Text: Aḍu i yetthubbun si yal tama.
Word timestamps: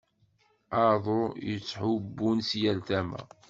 Aḍu 0.85 1.21
i 1.33 1.35
yetthubbun 1.51 2.37
si 2.47 2.59
yal 2.63 2.79
tama. 2.87 3.21